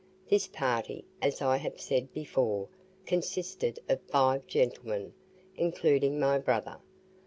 [0.27, 2.67] This party, as I have said before,
[3.05, 5.13] consisted of five gentlemen,
[5.55, 6.77] including my brother.